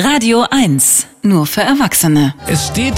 Radio 0.00 0.46
1, 0.48 1.08
nur 1.22 1.44
für 1.48 1.62
Erwachsene. 1.62 2.32
Es 2.46 2.68
steht 2.68 2.94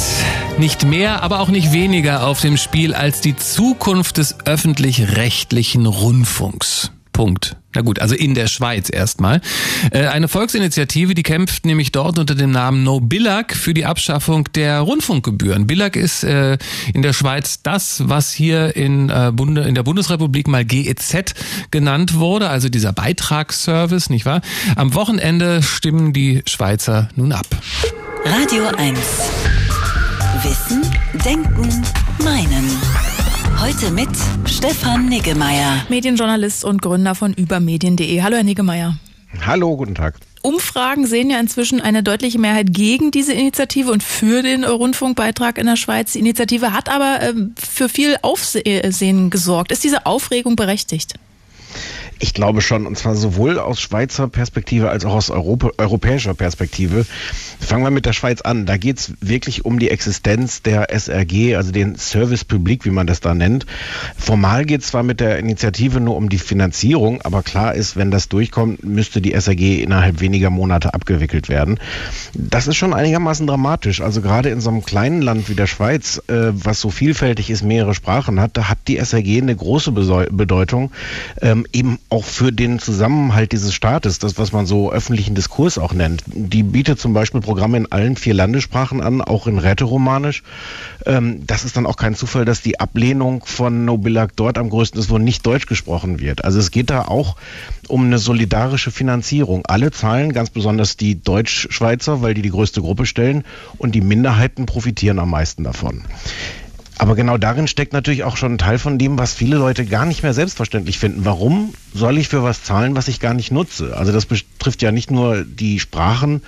nicht 0.58 0.84
mehr, 0.84 1.22
aber 1.22 1.40
auch 1.40 1.48
nicht 1.48 1.72
weniger 1.72 2.26
auf 2.26 2.42
dem 2.42 2.58
Spiel 2.58 2.92
als 2.92 3.22
die 3.22 3.34
Zukunft 3.34 4.18
des 4.18 4.36
öffentlich-rechtlichen 4.44 5.86
Rundfunks. 5.86 6.92
Punkt. 7.12 7.56
Na 7.74 7.82
gut, 7.82 8.00
also 8.00 8.16
in 8.16 8.34
der 8.34 8.48
Schweiz 8.48 8.90
erstmal. 8.90 9.40
Äh, 9.92 10.06
eine 10.06 10.26
Volksinitiative, 10.26 11.14
die 11.14 11.22
kämpft 11.22 11.64
nämlich 11.64 11.92
dort 11.92 12.18
unter 12.18 12.34
dem 12.34 12.50
Namen 12.50 12.82
No 12.82 13.00
Billag 13.00 13.54
für 13.54 13.74
die 13.74 13.84
Abschaffung 13.84 14.48
der 14.54 14.80
Rundfunkgebühren. 14.80 15.66
Billag 15.66 15.94
ist 15.94 16.24
äh, 16.24 16.58
in 16.92 17.02
der 17.02 17.12
Schweiz 17.12 17.62
das, 17.62 18.08
was 18.08 18.32
hier 18.32 18.74
in, 18.74 19.08
äh, 19.08 19.32
der 19.32 19.82
Bundesrepublik 19.82 20.48
mal 20.48 20.64
GEZ 20.64 21.34
genannt 21.70 22.14
wurde, 22.14 22.48
also 22.48 22.68
dieser 22.68 22.92
Beitragsservice, 22.92 24.10
nicht 24.10 24.26
wahr? 24.26 24.40
Am 24.74 24.94
Wochenende 24.94 25.62
stimmen 25.62 26.12
die 26.12 26.42
Schweizer 26.46 27.08
nun 27.14 27.32
ab. 27.32 27.46
Radio 28.24 28.64
1. 28.76 28.98
Wissen, 30.42 30.82
Denken, 31.24 31.84
Meinen. 32.24 32.49
Heute 33.60 33.90
mit 33.90 34.08
Stefan 34.46 35.10
Niggemeier. 35.10 35.84
Medienjournalist 35.90 36.64
und 36.64 36.80
Gründer 36.80 37.14
von 37.14 37.34
übermedien.de. 37.34 38.22
Hallo, 38.22 38.36
Herr 38.36 38.42
Niggemeier. 38.42 38.96
Hallo, 39.44 39.76
guten 39.76 39.94
Tag. 39.94 40.14
Umfragen 40.40 41.06
sehen 41.06 41.28
ja 41.28 41.38
inzwischen 41.38 41.82
eine 41.82 42.02
deutliche 42.02 42.38
Mehrheit 42.38 42.72
gegen 42.72 43.10
diese 43.10 43.34
Initiative 43.34 43.92
und 43.92 44.02
für 44.02 44.42
den 44.42 44.64
Rundfunkbeitrag 44.64 45.58
in 45.58 45.66
der 45.66 45.76
Schweiz. 45.76 46.12
Die 46.12 46.20
Initiative 46.20 46.72
hat 46.72 46.88
aber 46.88 47.20
äh, 47.20 47.34
für 47.58 47.90
viel 47.90 48.16
Aufsehen 48.22 49.28
gesorgt. 49.28 49.72
Ist 49.72 49.84
diese 49.84 50.06
Aufregung 50.06 50.56
berechtigt? 50.56 51.16
Ich 52.22 52.34
glaube 52.34 52.60
schon, 52.60 52.86
und 52.86 52.98
zwar 52.98 53.14
sowohl 53.14 53.58
aus 53.58 53.80
Schweizer 53.80 54.28
Perspektive 54.28 54.90
als 54.90 55.06
auch 55.06 55.14
aus 55.14 55.30
Europa, 55.30 55.70
europäischer 55.78 56.34
Perspektive. 56.34 57.06
Fangen 57.58 57.82
wir 57.82 57.90
mit 57.90 58.04
der 58.04 58.12
Schweiz 58.12 58.42
an. 58.42 58.66
Da 58.66 58.76
geht 58.76 58.98
es 58.98 59.14
wirklich 59.22 59.64
um 59.64 59.78
die 59.78 59.90
Existenz 59.90 60.60
der 60.60 60.90
SRG, 60.90 61.56
also 61.56 61.72
den 61.72 61.96
Service 61.96 62.44
Public, 62.44 62.84
wie 62.84 62.90
man 62.90 63.06
das 63.06 63.20
da 63.20 63.32
nennt. 63.32 63.64
Formal 64.18 64.66
geht 64.66 64.82
es 64.82 64.88
zwar 64.88 65.02
mit 65.02 65.20
der 65.20 65.38
Initiative 65.38 65.98
nur 65.98 66.16
um 66.16 66.28
die 66.28 66.36
Finanzierung, 66.36 67.22
aber 67.22 67.42
klar 67.42 67.74
ist, 67.74 67.96
wenn 67.96 68.10
das 68.10 68.28
durchkommt, 68.28 68.84
müsste 68.84 69.22
die 69.22 69.32
SRG 69.32 69.82
innerhalb 69.82 70.20
weniger 70.20 70.50
Monate 70.50 70.92
abgewickelt 70.92 71.48
werden. 71.48 71.80
Das 72.34 72.66
ist 72.66 72.76
schon 72.76 72.92
einigermaßen 72.92 73.46
dramatisch. 73.46 74.02
Also 74.02 74.20
gerade 74.20 74.50
in 74.50 74.60
so 74.60 74.68
einem 74.68 74.84
kleinen 74.84 75.22
Land 75.22 75.48
wie 75.48 75.54
der 75.54 75.66
Schweiz, 75.66 76.20
äh, 76.28 76.50
was 76.52 76.82
so 76.82 76.90
vielfältig 76.90 77.48
ist, 77.48 77.62
mehrere 77.62 77.94
Sprachen 77.94 78.40
hat, 78.40 78.58
da 78.58 78.68
hat 78.68 78.78
die 78.88 78.98
SRG 78.98 79.40
eine 79.40 79.56
große 79.56 79.92
Bedeutung, 79.92 80.92
ähm, 81.40 81.64
eben 81.72 81.98
auch 82.10 82.24
für 82.24 82.52
den 82.52 82.80
Zusammenhalt 82.80 83.52
dieses 83.52 83.72
Staates, 83.72 84.18
das, 84.18 84.36
was 84.36 84.52
man 84.52 84.66
so 84.66 84.92
öffentlichen 84.92 85.36
Diskurs 85.36 85.78
auch 85.78 85.92
nennt. 85.92 86.24
Die 86.26 86.64
bietet 86.64 86.98
zum 86.98 87.12
Beispiel 87.12 87.40
Programme 87.40 87.76
in 87.76 87.90
allen 87.90 88.16
vier 88.16 88.34
Landessprachen 88.34 89.00
an, 89.00 89.22
auch 89.22 89.46
in 89.46 89.58
Rätoromanisch. 89.58 90.42
Ähm, 91.06 91.46
das 91.46 91.64
ist 91.64 91.76
dann 91.76 91.86
auch 91.86 91.96
kein 91.96 92.16
Zufall, 92.16 92.44
dass 92.44 92.62
die 92.62 92.80
Ablehnung 92.80 93.44
von 93.44 93.84
Nobillag 93.84 94.34
dort 94.34 94.58
am 94.58 94.70
größten 94.70 95.00
ist, 95.00 95.08
wo 95.08 95.18
nicht 95.18 95.46
Deutsch 95.46 95.66
gesprochen 95.66 96.18
wird. 96.18 96.44
Also 96.44 96.58
es 96.58 96.72
geht 96.72 96.90
da 96.90 97.02
auch 97.02 97.36
um 97.86 98.04
eine 98.04 98.18
solidarische 98.18 98.90
Finanzierung. 98.90 99.64
Alle 99.66 99.92
zahlen, 99.92 100.32
ganz 100.32 100.50
besonders 100.50 100.96
die 100.96 101.22
Deutschschweizer, 101.22 102.22
weil 102.22 102.34
die 102.34 102.42
die 102.42 102.50
größte 102.50 102.80
Gruppe 102.80 103.06
stellen, 103.06 103.44
und 103.78 103.94
die 103.94 104.00
Minderheiten 104.00 104.66
profitieren 104.66 105.20
am 105.20 105.30
meisten 105.30 105.62
davon. 105.62 106.04
Aber 107.00 107.14
genau 107.14 107.38
darin 107.38 107.66
steckt 107.66 107.94
natürlich 107.94 108.24
auch 108.24 108.36
schon 108.36 108.52
ein 108.52 108.58
Teil 108.58 108.78
von 108.78 108.98
dem, 108.98 109.18
was 109.18 109.32
viele 109.32 109.56
Leute 109.56 109.86
gar 109.86 110.04
nicht 110.04 110.22
mehr 110.22 110.34
selbstverständlich 110.34 110.98
finden. 110.98 111.24
Warum 111.24 111.72
soll 111.94 112.18
ich 112.18 112.28
für 112.28 112.42
was 112.42 112.62
zahlen, 112.62 112.94
was 112.94 113.08
ich 113.08 113.20
gar 113.20 113.32
nicht 113.32 113.50
nutze? 113.50 113.96
Also 113.96 114.12
das 114.12 114.26
betrifft 114.26 114.82
ja 114.82 114.92
nicht 114.92 115.10
nur 115.10 115.42
die 115.42 115.80
Sprachen, 115.80 116.42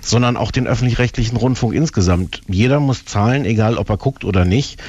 sondern 0.00 0.38
auch 0.38 0.50
den 0.50 0.66
öffentlich-rechtlichen 0.66 1.36
Rundfunk 1.36 1.74
insgesamt. 1.74 2.40
Jeder 2.48 2.80
muss 2.80 3.04
zahlen, 3.04 3.44
egal 3.44 3.76
ob 3.76 3.90
er 3.90 3.98
guckt 3.98 4.24
oder 4.24 4.46
nicht. 4.46 4.80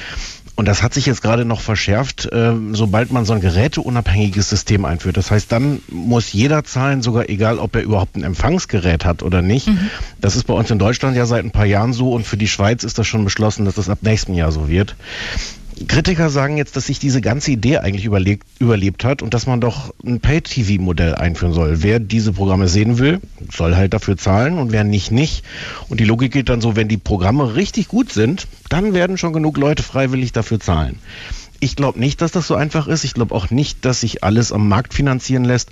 Und 0.60 0.66
das 0.66 0.82
hat 0.82 0.92
sich 0.92 1.06
jetzt 1.06 1.22
gerade 1.22 1.46
noch 1.46 1.62
verschärft, 1.62 2.30
äh, 2.30 2.52
sobald 2.72 3.10
man 3.10 3.24
so 3.24 3.32
ein 3.32 3.40
geräteunabhängiges 3.40 4.50
System 4.50 4.84
einführt. 4.84 5.16
Das 5.16 5.30
heißt, 5.30 5.50
dann 5.50 5.80
muss 5.88 6.34
jeder 6.34 6.64
zahlen, 6.64 7.00
sogar 7.00 7.30
egal, 7.30 7.58
ob 7.58 7.74
er 7.76 7.80
überhaupt 7.80 8.14
ein 8.14 8.24
Empfangsgerät 8.24 9.06
hat 9.06 9.22
oder 9.22 9.40
nicht. 9.40 9.68
Mhm. 9.68 9.88
Das 10.20 10.36
ist 10.36 10.44
bei 10.44 10.52
uns 10.52 10.70
in 10.70 10.78
Deutschland 10.78 11.16
ja 11.16 11.24
seit 11.24 11.46
ein 11.46 11.50
paar 11.50 11.64
Jahren 11.64 11.94
so 11.94 12.12
und 12.12 12.26
für 12.26 12.36
die 12.36 12.46
Schweiz 12.46 12.84
ist 12.84 12.98
das 12.98 13.06
schon 13.06 13.24
beschlossen, 13.24 13.64
dass 13.64 13.76
das 13.76 13.88
ab 13.88 14.00
nächstem 14.02 14.34
Jahr 14.34 14.52
so 14.52 14.68
wird. 14.68 14.96
Kritiker 15.88 16.28
sagen 16.28 16.56
jetzt, 16.58 16.76
dass 16.76 16.86
sich 16.86 16.98
diese 16.98 17.20
ganze 17.20 17.52
Idee 17.52 17.78
eigentlich 17.78 18.04
überlebt, 18.04 18.46
überlebt 18.58 19.04
hat 19.04 19.22
und 19.22 19.32
dass 19.32 19.46
man 19.46 19.60
doch 19.60 19.94
ein 20.04 20.20
Pay-TV-Modell 20.20 21.14
einführen 21.14 21.54
soll. 21.54 21.82
Wer 21.82 22.00
diese 22.00 22.32
Programme 22.32 22.68
sehen 22.68 22.98
will, 22.98 23.20
soll 23.52 23.76
halt 23.76 23.94
dafür 23.94 24.16
zahlen 24.16 24.58
und 24.58 24.72
wer 24.72 24.84
nicht, 24.84 25.10
nicht. 25.10 25.44
Und 25.88 26.00
die 26.00 26.04
Logik 26.04 26.32
geht 26.32 26.48
dann 26.48 26.60
so, 26.60 26.76
wenn 26.76 26.88
die 26.88 26.98
Programme 26.98 27.54
richtig 27.54 27.88
gut 27.88 28.12
sind, 28.12 28.46
dann 28.68 28.92
werden 28.92 29.16
schon 29.16 29.32
genug 29.32 29.56
Leute 29.56 29.82
freiwillig 29.82 30.32
dafür 30.32 30.60
zahlen. 30.60 30.98
Ich 31.62 31.76
glaube 31.76 32.00
nicht, 32.00 32.22
dass 32.22 32.32
das 32.32 32.46
so 32.46 32.54
einfach 32.54 32.86
ist. 32.86 33.04
Ich 33.04 33.12
glaube 33.12 33.34
auch 33.34 33.50
nicht, 33.50 33.84
dass 33.84 34.00
sich 34.00 34.24
alles 34.24 34.50
am 34.50 34.66
Markt 34.68 34.94
finanzieren 34.94 35.44
lässt. 35.44 35.70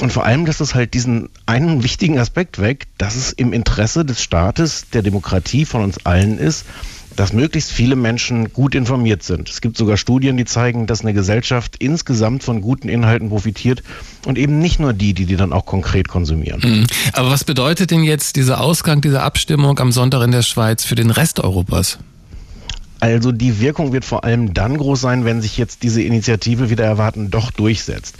Und 0.00 0.12
vor 0.12 0.26
allem, 0.26 0.44
dass 0.44 0.60
es 0.60 0.74
halt 0.74 0.92
diesen 0.92 1.30
einen 1.46 1.82
wichtigen 1.82 2.18
Aspekt 2.18 2.60
weg, 2.60 2.86
dass 2.98 3.16
es 3.16 3.32
im 3.32 3.54
Interesse 3.54 4.04
des 4.04 4.22
Staates, 4.22 4.90
der 4.92 5.00
Demokratie 5.00 5.64
von 5.64 5.82
uns 5.82 6.04
allen 6.04 6.38
ist, 6.38 6.66
dass 7.16 7.32
möglichst 7.32 7.70
viele 7.70 7.96
Menschen 7.96 8.52
gut 8.52 8.74
informiert 8.74 9.22
sind. 9.22 9.48
Es 9.48 9.60
gibt 9.60 9.76
sogar 9.76 9.96
Studien, 9.96 10.36
die 10.36 10.44
zeigen, 10.44 10.86
dass 10.86 11.02
eine 11.02 11.14
Gesellschaft 11.14 11.76
insgesamt 11.78 12.42
von 12.42 12.60
guten 12.60 12.88
Inhalten 12.88 13.28
profitiert 13.28 13.82
und 14.26 14.38
eben 14.38 14.58
nicht 14.58 14.80
nur 14.80 14.92
die, 14.92 15.14
die 15.14 15.26
die 15.26 15.36
dann 15.36 15.52
auch 15.52 15.66
konkret 15.66 16.08
konsumieren. 16.08 16.60
Mhm. 16.62 16.86
Aber 17.12 17.30
was 17.30 17.44
bedeutet 17.44 17.90
denn 17.90 18.02
jetzt 18.02 18.36
dieser 18.36 18.60
Ausgang 18.60 19.00
dieser 19.00 19.22
Abstimmung 19.22 19.78
am 19.78 19.92
Sonntag 19.92 20.22
in 20.22 20.32
der 20.32 20.42
Schweiz 20.42 20.84
für 20.84 20.94
den 20.94 21.10
Rest 21.10 21.40
Europas? 21.40 21.98
Also 23.02 23.32
die 23.32 23.58
Wirkung 23.58 23.92
wird 23.92 24.04
vor 24.04 24.22
allem 24.22 24.54
dann 24.54 24.78
groß 24.78 25.00
sein, 25.00 25.24
wenn 25.24 25.42
sich 25.42 25.58
jetzt 25.58 25.82
diese 25.82 26.00
Initiative 26.00 26.70
wieder 26.70 26.84
erwarten 26.84 27.32
doch 27.32 27.50
durchsetzt. 27.50 28.14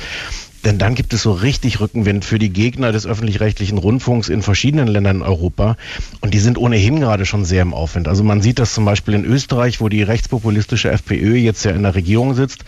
Denn 0.65 0.79
dann 0.79 0.97
gibt 0.97 1.13
es 1.13 1.23
so 1.23 1.31
richtig 1.31 1.79
Rückenwind 1.79 2.25
für 2.25 2.41
die 2.41 2.51
Gegner 2.51 2.91
des 2.91 3.07
öffentlich-rechtlichen 3.07 3.79
Rundfunks 3.79 4.29
in 4.29 4.43
verschiedenen 4.43 4.89
Ländern 4.89 5.19
in 5.19 5.23
Europa. 5.23 5.77
Und 6.21 6.35
die 6.35 6.41
sind 6.41 6.59
ohnehin 6.59 6.99
gerade 6.99 7.27
schon 7.27 7.45
sehr 7.45 7.63
im 7.63 7.75
Aufwind. 7.75 8.09
Also 8.09 8.25
man 8.25 8.43
sieht 8.43 8.59
das 8.59 8.75
zum 8.75 8.85
Beispiel 8.85 9.15
in 9.15 9.25
Österreich, 9.25 9.81
wo 9.81 9.89
die 9.89 10.03
rechtspopulistische 10.03 10.91
FPÖ 10.91 11.37
jetzt 11.37 11.65
ja 11.65 11.71
in 11.71 11.85
der 11.85 11.95
Regierung 11.95 12.35
sitzt 12.35 12.65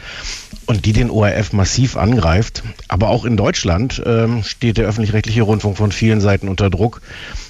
und 0.66 0.86
die 0.86 0.92
den 0.92 1.10
ORF 1.10 1.52
massiv 1.52 1.96
angreift. 1.96 2.62
Aber 2.86 3.08
auch 3.08 3.24
in 3.24 3.36
Deutschland 3.36 4.00
ähm, 4.06 4.44
steht 4.44 4.78
der 4.78 4.86
öffentlich-rechtliche 4.86 5.42
Rundfunk 5.42 5.76
von 5.76 5.90
vielen 5.90 6.20
Seiten 6.20 6.46
unter 6.46 6.70
Druck. 6.70 7.00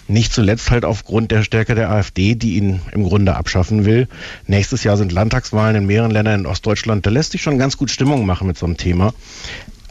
Nicht 0.07 0.33
zuletzt 0.33 0.71
halt 0.71 0.85
aufgrund 0.85 1.31
der 1.31 1.43
Stärke 1.43 1.75
der 1.75 1.91
AfD, 1.91 2.35
die 2.35 2.57
ihn 2.57 2.81
im 2.93 3.05
Grunde 3.05 3.37
abschaffen 3.37 3.85
will. 3.85 4.09
Nächstes 4.47 4.85
Jahr 4.85 4.97
sind 4.97 5.13
Landtagswahlen 5.13 5.77
in 5.77 5.87
mehreren 5.87 6.11
Ländern 6.11 6.41
in 6.41 6.47
Ostdeutschland. 6.47 7.07
Da 7.07 7.11
lässt 7.11 7.33
sich 7.33 7.43
schon 7.43 7.59
ganz 7.59 7.77
gut 7.79 7.91
Stimmung 7.91 8.27
machen 8.27 8.47
mit 8.47 8.59
so 8.59 8.67
einem 8.67 8.77
Thema. 8.77 9.15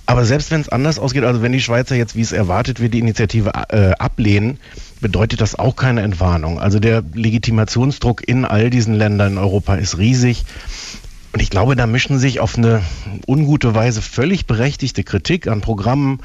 Aber 0.06 0.25
selbst 0.25 0.52
wenn 0.52 0.62
es 0.62 0.69
anders 0.69 1.00
ausgeht, 1.00 1.23
also 1.23 1.41
wenn 1.41 1.53
die 1.53 1.62
Schweizer 1.62 1.96
jetzt, 1.96 2.16
wie 2.16 2.22
es 2.22 2.34
erwartet 2.34 2.79
wird, 2.81 2.94
die 2.94 3.00
Initiative 3.00 3.52
äh, 3.69 3.91
ablehnen, 3.97 4.57
bedeutet 5.00 5.40
das 5.41 5.56
auch 5.56 5.75
keine 5.75 6.02
Entwarnung. 6.02 6.59
Also 6.59 6.79
der 6.79 7.03
Legitimationsdruck 7.13 8.28
in 8.28 8.46
all 8.46 8.69
diesen 8.69 8.96
Ländern 8.96 9.34
in 9.34 9.38
Europa 9.38 9.75
ist 9.75 9.97
riesig. 9.97 10.44
Und 11.34 11.42
ich 11.42 11.50
glaube, 11.50 11.76
da 11.76 11.88
mischen 11.88 12.20
sich 12.20 12.40
auf 12.40 12.60
eine 12.60 12.84
ungute 13.28 13.74
Weise 13.74 14.04
völlig 14.04 14.46
berechtigte 14.46 15.04
Kritik 15.04 15.48
an 15.48 15.62
Programmen, 15.62 16.20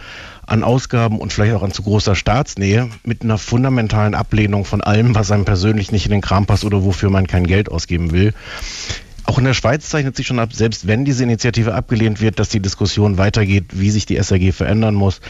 an 0.46 0.62
Ausgaben 0.62 1.18
und 1.18 1.32
vielleicht 1.32 1.54
auch 1.54 1.62
an 1.62 1.72
zu 1.72 1.82
großer 1.82 2.14
Staatsnähe 2.14 2.90
mit 3.04 3.22
einer 3.22 3.38
fundamentalen 3.38 4.14
Ablehnung 4.14 4.66
von 4.66 4.82
allem, 4.82 5.14
was 5.14 5.30
einem 5.30 5.46
persönlich 5.46 5.92
nicht 5.92 6.04
in 6.04 6.12
den 6.12 6.20
Kram 6.20 6.44
passt 6.44 6.66
oder 6.66 6.84
wofür 6.84 7.08
man 7.08 7.26
kein 7.26 7.46
Geld 7.46 7.70
ausgeben 7.70 8.12
will. 8.12 8.34
Auch 9.24 9.38
in 9.38 9.44
der 9.44 9.54
Schweiz 9.54 9.88
zeichnet 9.88 10.14
sich 10.14 10.26
schon 10.26 10.38
ab, 10.38 10.52
selbst 10.52 10.86
wenn 10.86 11.06
diese 11.06 11.22
Initiative 11.22 11.74
abgelehnt 11.74 12.20
wird, 12.20 12.38
dass 12.38 12.50
die 12.50 12.60
Diskussion 12.60 13.16
weitergeht, 13.16 13.66
wie 13.72 13.90
sich 13.90 14.04
die 14.04 14.22
SAG 14.22 14.52
verändern 14.52 14.94
muss. 14.94 15.20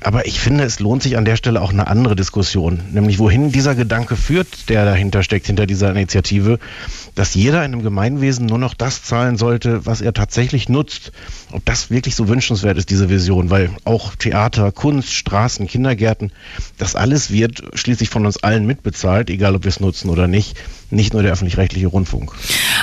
Aber 0.00 0.26
ich 0.26 0.38
finde, 0.38 0.64
es 0.64 0.78
lohnt 0.78 1.02
sich 1.02 1.16
an 1.16 1.24
der 1.24 1.36
Stelle 1.36 1.60
auch 1.60 1.72
eine 1.72 1.88
andere 1.88 2.14
Diskussion, 2.14 2.80
nämlich 2.92 3.18
wohin 3.18 3.50
dieser 3.50 3.74
Gedanke 3.74 4.16
führt, 4.16 4.68
der 4.68 4.84
dahinter 4.84 5.22
steckt, 5.22 5.46
hinter 5.46 5.66
dieser 5.66 5.90
Initiative, 5.90 6.58
dass 7.16 7.34
jeder 7.34 7.64
in 7.64 7.72
einem 7.72 7.82
Gemeinwesen 7.82 8.46
nur 8.46 8.58
noch 8.58 8.74
das 8.74 9.02
zahlen 9.02 9.36
sollte, 9.36 9.86
was 9.86 10.00
er 10.00 10.12
tatsächlich 10.12 10.68
nutzt. 10.68 11.10
Ob 11.50 11.64
das 11.64 11.90
wirklich 11.90 12.14
so 12.14 12.28
wünschenswert 12.28 12.78
ist, 12.78 12.90
diese 12.90 13.10
Vision, 13.10 13.50
weil 13.50 13.70
auch 13.84 14.14
Theater, 14.14 14.70
Kunst, 14.70 15.12
Straßen, 15.12 15.66
Kindergärten, 15.66 16.32
das 16.78 16.94
alles 16.94 17.32
wird 17.32 17.62
schließlich 17.74 18.08
von 18.08 18.24
uns 18.24 18.36
allen 18.42 18.66
mitbezahlt, 18.66 19.30
egal 19.30 19.56
ob 19.56 19.64
wir 19.64 19.70
es 19.70 19.80
nutzen 19.80 20.10
oder 20.10 20.28
nicht, 20.28 20.56
nicht 20.90 21.12
nur 21.12 21.22
der 21.22 21.32
öffentlich-rechtliche 21.32 21.88
Rundfunk. 21.88 22.32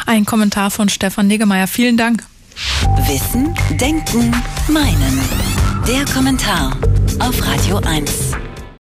Ein 0.06 0.25
Kommentar 0.25 0.69
von 0.69 0.90
Stefan 0.90 1.28
Niggemeier. 1.28 1.68
Vielen 1.68 1.95
Dank. 1.95 2.24
Wissen, 3.07 3.54
Denken, 3.80 4.31
Meinen. 4.68 5.19
Der 5.88 6.06
Kommentar 6.06 6.78
auf 7.20 7.46
Radio 7.48 7.78
1. 7.78 8.35